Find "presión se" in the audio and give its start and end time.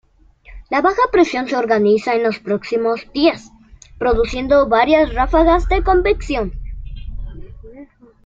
1.11-1.55